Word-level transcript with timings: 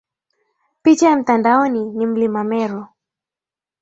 Picha 0.83 1.09
ya 1.09 1.15
Mtandaoni 1.15 1.83
ni 1.85 2.05
Mlima 2.05 2.43
Meru 2.43 2.87